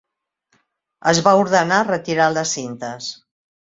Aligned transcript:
Es 1.13 1.21
va 1.29 1.35
ordenar 1.43 1.79
retirar 1.93 2.29
les 2.35 2.59
cintes. 2.61 3.17